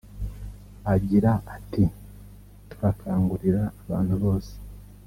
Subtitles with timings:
[0.93, 1.83] Agira ati
[2.69, 4.53] “Turakangurira abantu bose